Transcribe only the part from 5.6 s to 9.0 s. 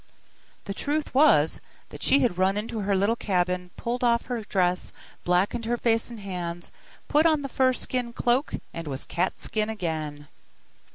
her face and hands, put on the fur skin cloak, and